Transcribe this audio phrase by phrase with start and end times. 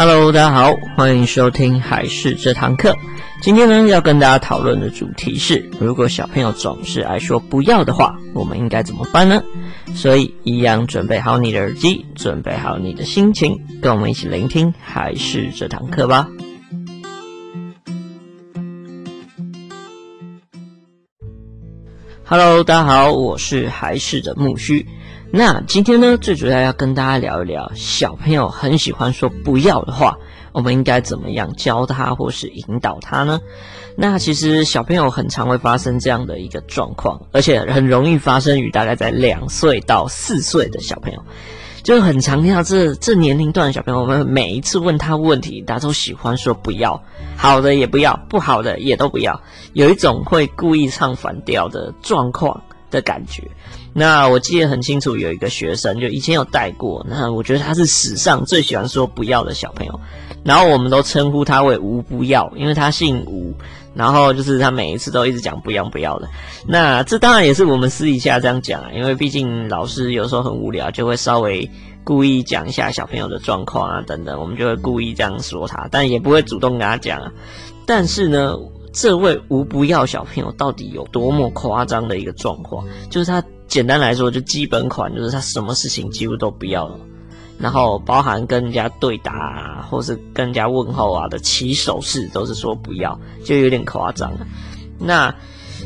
[0.00, 2.94] Hello，大家好，欢迎收听还是这堂课。
[3.42, 9.42] 今天呢，要跟大家讨论的主题是：如果小朋友总是爱说不要的话，我们应该怎么办呢？
[9.96, 16.28] 所以，一样准备好你的耳机，准备好你的心情，跟我们一起聆听还是这堂课吧。
[22.24, 24.86] Hello，大家好，我是还是的木须。
[25.30, 30.16] 那今天呢，最主要要跟大家聊一聊，小朋友很喜欢说不要的话，
[30.52, 33.38] 我们应该怎么样教他或是引导他呢？
[33.94, 41.22] 那其实小朋友很常会发生这样的一个状况，而且很容易发生于大概在两岁到四岁的小朋友，
[41.82, 47.02] 就很常听到这这年龄段的小朋友，我们每一次问他问题，他都喜欢说不要，
[47.36, 49.38] 好的也不要，不好的也都不要，
[49.74, 53.42] 有一种会故意唱反调的状况的感觉。
[53.92, 60.00] 那我记得很清楚，有一个学生就以前有带过，那我觉得他是史上最喜欢说不要的小朋友，
[60.44, 63.52] 然后我们都称呼他为吴不要，因为他姓吴，
[63.94, 66.28] 然后就是他每一次都一直讲不要不要的。
[66.66, 71.68] 那这当然也是我们私底下这样讲啊，因为毕竟老师有时候很无聊，就会稍微
[72.04, 77.32] 故意讲一下小朋友的状况啊等等，我们就会故意这样说他，但也不会主动跟他讲啊。
[77.84, 78.54] 但是呢，
[79.00, 83.42] 这位无不要小朋友到底有多么夸张的一个状况，就是他。
[83.68, 86.98] 简单来说，就基本款就是他什么事情几乎都不要了，
[87.58, 94.32] 然后包含跟人家对答啊，或是跟人家问候啊的起手式都是说不要，就有点夸张。
[94.98, 95.34] 那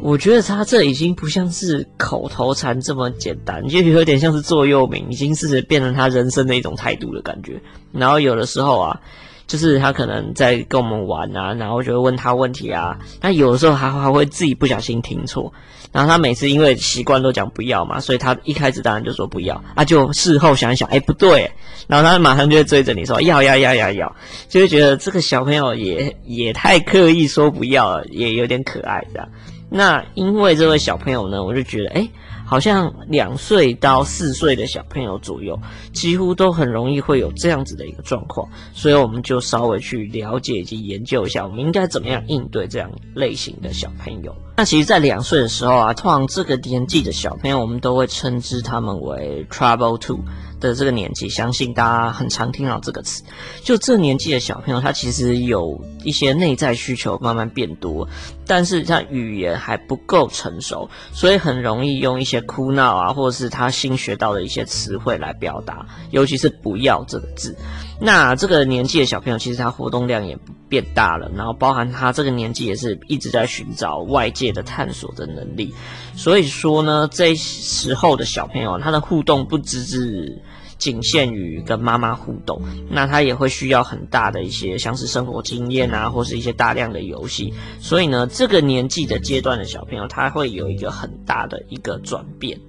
[0.00, 7.60] 我觉得他这已经不像是口头禅这么简单，就有点像是座右铭，已经是变成他人生的一种态度的感觉。
[7.90, 9.00] 然后有的时候啊，
[9.46, 15.52] 就是他可能在跟我们玩啊，然后就会问他问题啊，他有的时候还还会自己不小心听错。
[15.92, 21.48] 然后他每次因为习惯都讲不要嘛，所以他一开始当然就说不要啊，就事后想一想，哎，不对，
[21.86, 24.16] 然后他马上就会追着你说要要要要要，
[24.48, 29.28] 就会觉得这个小朋友也也太刻意说不要了，也有点可爱这样。
[29.68, 32.00] 那因为这位小朋友呢，我就觉得哎。
[32.00, 32.10] 诶
[32.44, 35.58] 好像两岁到四岁的小朋友左右，
[35.92, 44.34] 几乎都很容易会有这样子的一个状况，所以我们就稍微去了解以及研究一下，我们应该怎么样应对这样类型的小朋友。
[44.56, 50.20] 那其实，在两岁的时候啊，通常这个年纪的小朋友，我们都会称之他们为 Trouble Two。
[50.60, 53.22] 的这个年纪，相信大家很常听到这个词。
[53.62, 58.08] 就这年纪的小朋友，他其实有一些内在需求慢慢变多，
[58.46, 67.56] 但是他语言还不够成熟，所以很容易用一些哭闹啊，或者是他新学到的一些词汇来表达，尤其是“不要”这个字。
[68.00, 75.72] 那这个年纪的小朋友，其实他活动量也变大了，然后包含他这个年纪也是一直在寻找外界的探索的能力。
[76.16, 80.42] 所以说呢，这时候的小朋友，他的互动不只是
[80.84, 87.54] 仅限于跟妈妈互动，那他也会需要很大的一些像是生活经验啊，或是一些大量的游戏。
[87.80, 92.60] 所以呢，这个年纪的阶段的小朋友，他会有一个很大的一个转变。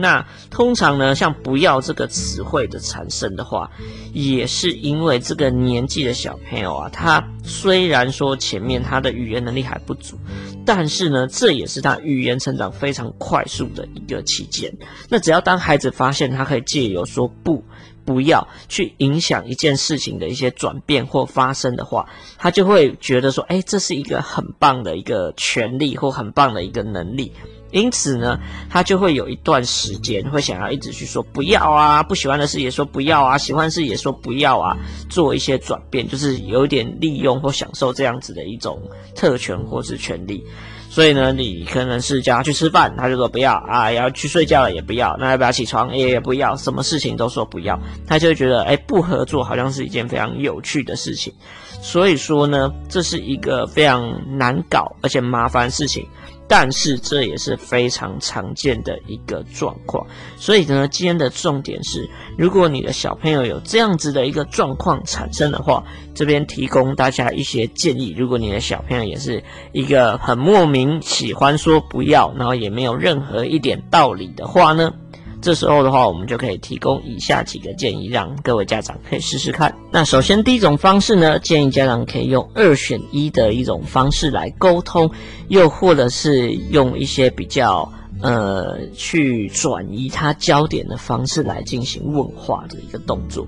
[0.00, 3.68] 那通常呢，像“不要”这个词汇的产生的话，
[4.12, 10.16] 也是因为这个年纪的小朋友啊，他虽然说前面他的语言能力还不足，
[10.64, 14.72] 但是呢，这也是他语言成长非常快速的一个期间。
[15.08, 17.64] 那只要当孩子发现他可以借由说“不”、
[18.08, 22.08] “不要”去影响一件事情的一些转变或发生的话，
[22.38, 27.30] 他就会觉得说：“哎，这是一个很棒的一个权利或很棒的一个能力。”
[27.70, 34.74] 因此呢，他就会有一段时间会想要一直去说不要啊，不喜欢的事也说不要啊，喜欢的事也说不要啊，
[35.10, 38.80] 做一些转变，就是有点利用或享受这样子的一种
[39.14, 40.42] 特权或是权利。
[40.90, 51.32] 所以呢，你可能是叫他去吃饭，他就说不要啊；要去睡觉了也不要，那要不要起床也也不要，什么事情都说不要，他就会觉得哎，不合作好像是一件非常有趣的事情。
[51.80, 56.08] 所以说呢，这是一个非常难搞而且麻烦事情。
[56.48, 60.06] 但是这也是非常常见的一个状况，
[60.38, 62.08] 所以呢，今天的重点是，
[62.38, 65.84] 如果你的小朋友有这样子的一个状况产生的话，
[66.14, 68.14] 这边提供大家一些建议。
[68.16, 74.92] 如果你的小朋友也是一个很莫名喜欢说不要，然后也没有任何一点道理的话呢，
[75.40, 79.74] 这时候的话，我们就可以提供以下几个建议，让各位家长可以试试看。
[79.90, 85.10] 那首先第一种方式呢，建议家长可以用二选一的一种方式来沟通，
[85.48, 87.90] 又或者是用一些比较
[88.20, 93.46] 呃去转移他焦点的方式来进行问话的一个动作。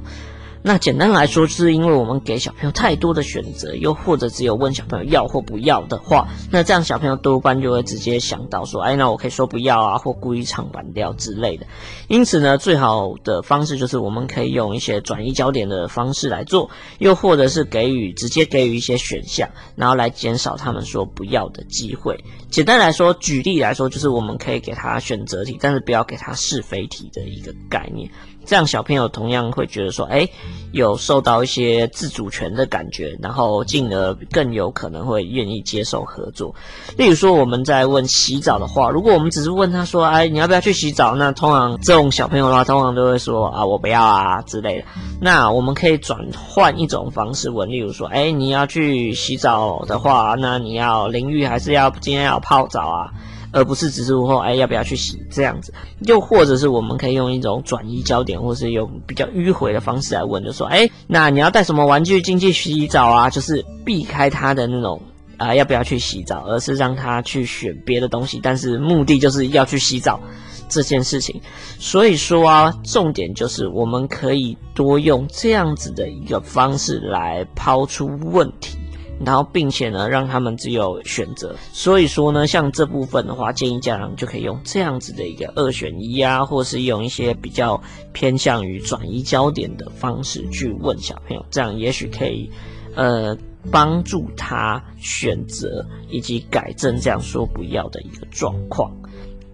[0.63, 11.67] 那简单来说，就是因为我们给小朋友太多的选择，又或者只有问小朋友要或不要的话，那这样小朋友多半就会直接想到说，哎，那我可以说不要啊，或故意唱反调之类的。
[12.09, 16.69] 因此呢，最好的方式就是我们可以用一些转移焦点的方式来做，
[16.99, 22.23] 又或者是给予直接给予一些选项，然后来减少他们说不要的机会。
[22.51, 28.11] 简单来说，举例来说，就是我们可以给他选择题，但是不要给他是非题的一个概念。
[28.51, 30.29] 这样小朋友同样会觉得说，哎，
[30.73, 36.53] 有受到一些自主权的感觉，然后进而更有可能会愿意接受合作。
[36.97, 41.15] 例如说，我们在问洗澡的话，如果我们只是问他说，哎，你要不要去洗澡？
[41.15, 44.85] 那通常这种小朋友的话，通常都会说啊，我不要啊之类的。
[45.21, 53.11] 那我们可以转换一种方式问，例如说，哎，你要去洗澡的话，那你要淋浴还是要今天要泡澡啊？
[53.53, 55.73] 而不是只是说，哎，要不要去洗这样子？
[56.01, 63.31] 又或者是我们可以用一种转移焦点，或是用比较迂回的方式来问，就说，哎，那你要带什么玩具进去洗澡啊？
[63.31, 65.01] 就是避开他的那种
[65.37, 70.21] 啊、要不要去洗澡，而是让他去选别的东西，但是目的就是要去洗澡
[70.69, 71.41] 这件事情。
[71.79, 78.77] 所以说啊，重点就是我们可以多用这样子的一个方式来抛出问题。
[79.25, 81.55] 然后，并且呢，让他们只有选择。
[81.73, 87.81] 所以说呢，像这部分的话，建议家长就可以用这样子的一个二选一啊，或是用一些比较
[88.13, 92.51] 偏向于转移焦点的方式去问小朋友，这样也许可以，
[92.95, 93.37] 呃，
[93.71, 98.91] 帮助他选择以及改正这样说不要的一个状况。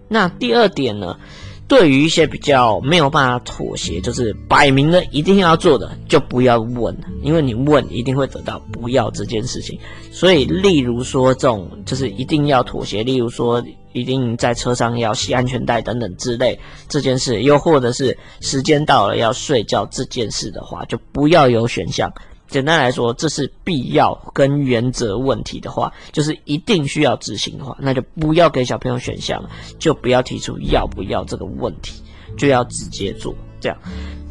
[0.07, 1.19] 那第二点呢？
[1.67, 9.77] 对于一些比较没有办法妥协，就是摆明了一定要做的，就不要问，因为你问一定会得到不要这件事情。
[10.11, 13.61] 所以，例如说这种就是一定要妥协，例如说
[13.91, 22.11] 一定在车上要系安全带等等之类这件事，又或者是时间到了要睡觉这件事的话，就不要有选项。
[22.47, 29.43] 简单来说，这是必要跟原则问题的话，就是一定需要执行的话，那就不要给小朋友选项，
[29.77, 32.01] 就不要提出要不要这个问题，
[32.37, 33.35] 就要直接做。
[33.59, 33.77] 这样，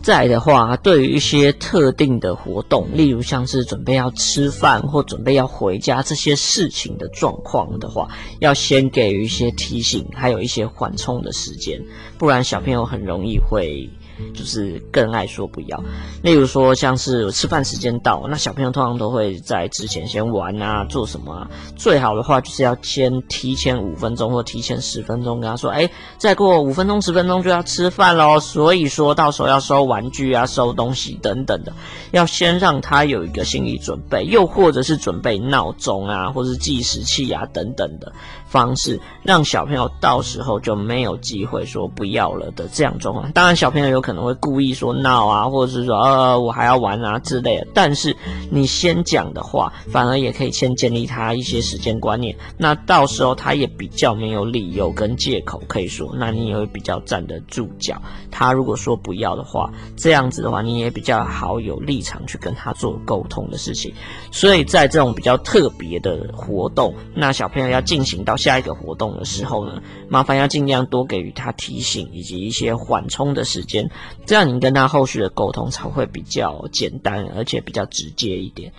[0.02, 8.08] 再的话，对于一些特定的活动，例如像是准备要吃饭或准备要回家这些事情的状况的话，
[8.38, 11.84] 要先给予一些提醒，还有一些缓冲的时间，
[12.18, 13.90] 不然小朋友很容易会。
[14.34, 15.82] 就是更爱说不要，
[16.22, 21.50] 例如说像是吃饭时间到，那小朋友通常都会在之前先玩啊，做什么啊？
[21.76, 31.72] 最好的话就是要先提前五分钟或提前十分钟跟他说，哎，再过五分钟十分钟就要吃饭喽，所以说到时候要收玩具啊、收东西等等的，
[32.12, 38.12] 要先让他有一个心理准备，又或者是准备闹钟啊，或是计时器啊等等的
[38.56, 43.30] 方式，让小朋友到时候就没有机会说不要了的这样状况。
[43.32, 44.00] 当然，小朋友有。
[44.06, 47.66] 可能会故意说闹啊，或者是说呃我还要玩啊之类的。
[47.74, 48.16] 但是
[48.52, 52.36] 你先讲的话，反而也可以先建立他一些时间观念。
[52.56, 58.00] 那到时候他也比较没有理由跟借口可以说，那你也会比较站得住脚。
[58.30, 63.92] 他如果说不要的话，这样子的话你也比较好有立场去跟他做沟通的事情。
[64.30, 73.90] 所以在这种比较特别的活动，那小朋友要进行到下一个活动的时候呢，麻烦要尽量多给予他提醒以及一些缓冲的时间。
[74.24, 78.72] 这样你跟他后续的沟通才会比较简单，而且比较直接一点。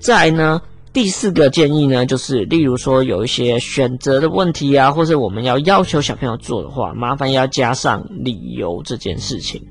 [0.00, 0.60] 再呢，
[0.92, 9.64] 第四个建议呢，就是例如说有一些选择的问题啊，或者我们要要求小朋友做的话，麻烦要加上理由这件事情。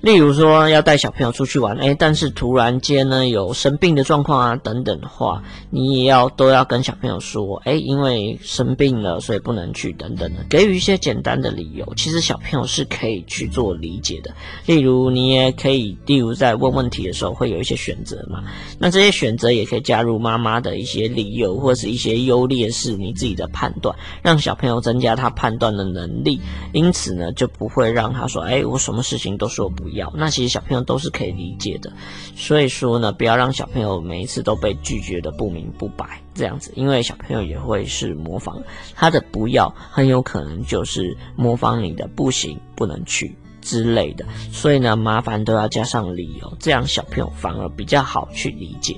[0.00, 14.32] 例如说要带小朋友出去玩，诶，但是突然间呢有生病的状况啊等等的话，你也要都要跟小朋友说，诶，因为生病了，所以不能去等等的，给予一些简单的理由，其实小朋友是可以去做理解的。
[14.64, 18.42] 例如你也可以，例如在问问题的时候会有一些选择嘛，
[18.78, 26.40] 那这些选择也可以加入妈妈的一些理由或是一些优劣势，你自己的判断，让小朋友增加他判断的能力，
[26.72, 29.89] 因此呢就不会让他说，诶，我什么事情都说不。
[29.90, 31.92] 要，那其实小朋友都是可以理解的，
[32.36, 38.62] 所以说呢，不要让小朋友每一次都被拒绝的不明不白这样子，因为小朋友也会是模仿
[38.94, 48.96] 他的不要，很有可能就是模仿你的不行、不能去之类的，所以呢，麻烦都要加上理由，这样小朋友反而比较好去理解。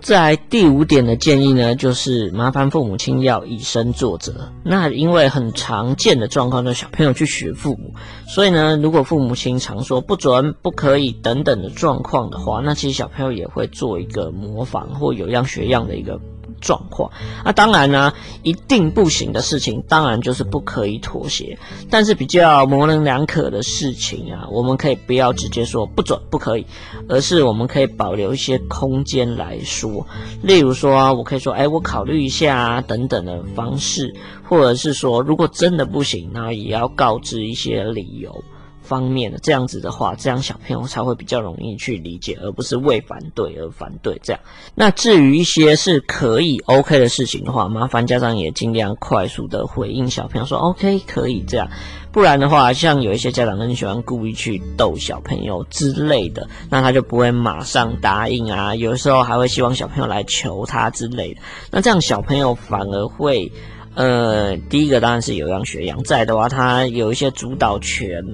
[0.00, 4.48] 在第五点的建议呢，就是麻烦父母亲要以身作则。
[4.62, 7.92] 那因为很常见的状况，就是小朋友去学父母，
[8.26, 16.18] 所以呢，如果父母亲常说不准、不可以等等的状况的话，那其实小朋友也会做一个模仿或有样学样的一个
[16.60, 17.10] 状况。
[17.44, 18.12] 那当然呢，
[18.42, 21.58] 一定不行的事情，当然就是不可以妥协。
[21.90, 26.66] 但是比较模棱两可的事情啊，我们可以不要直接说不准不可以，
[27.08, 30.06] 而是我们可以保留一些空间来说。
[30.42, 38.44] 例如说，我可以说，哎，我考虑一下啊，等等的方式，或者是说，如果真的不行，那也要告知一些理由。
[38.88, 44.40] 方面的这样子的话，这样小朋友才会比较容易去理解，而不是为反对而反对这样。
[44.74, 51.68] 那至于一些是可以 OK 的事情的话，麻烦家长也尽量快速的回应小朋友说 OK 可以这样。
[52.10, 58.74] 不然的话，像有一些家长很喜欢故意去逗小朋友之类的，那他就不会马上答应啊。
[58.74, 61.40] 有时候还会希望小朋友来求他之类的，
[61.70, 63.52] 那这样小朋友反而会。
[63.94, 68.24] 呃，第一个当然是有样学样，在的话，他有一些主导权，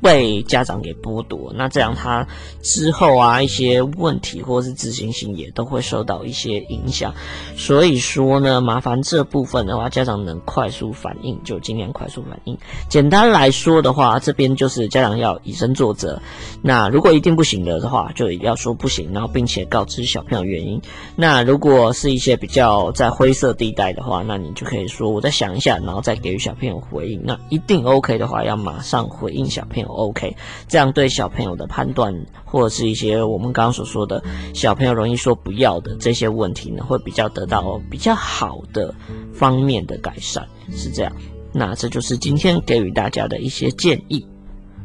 [0.00, 2.26] 被家长给剥夺，那这样他
[2.62, 7.12] 之后啊一些问题或是自信心也都会受到一些影响。
[7.56, 12.56] 所以说呢，麻烦这部分的话，家长能快速反应就尽量快速反应。
[12.88, 16.22] 简单来说的话，这边就是家长要以身作则。
[16.62, 20.80] 那如果一定不行的的话，就要说不行，然后并且告知小朋友原因。
[21.16, 24.75] 那如果是一些比较在灰色地带的话，那你就可以。
[24.88, 27.22] 说我再想一下，然后再给予小朋友回应。
[27.22, 32.12] 那一定 OK 的话，要马上回应小朋友 OK，这样对小朋友的判断
[32.44, 34.20] 或者是一些我们刚刚所说的
[34.52, 38.92] 小朋友容易说不要的这些问题呢，会比较得到比较好的
[39.32, 41.12] 方面的改善，是这样。
[41.52, 44.26] 那这就是今天给予大家的一些建议。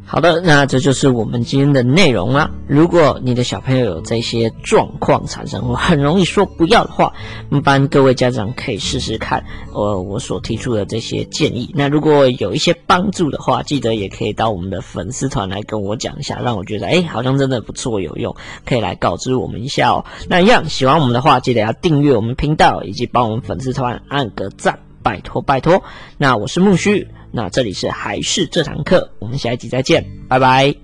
[0.04, 2.50] 好的，那这就是我们今天的内容啦。
[2.66, 7.10] 如果你的小朋友有这些状况产生，或很容易说不要的话，
[7.50, 9.42] 一般各位家长可以试试看，
[9.72, 11.72] 呃，我所提出的这些建议。
[11.74, 20.04] 那如果有一些帮助的话，记得也可以到我们的粉丝团来跟我讲一下，让我觉得哎，好像真的不错有用，可以来告知我们一下哦。
[20.28, 25.82] 那一样喜欢我们的话，记得要订阅我们频道，以及帮我们粉丝团按个赞，拜托拜托。
[26.18, 27.08] 那我是木须。
[27.32, 30.81] 那这里是还是这堂课，我们下一集再见，拜拜。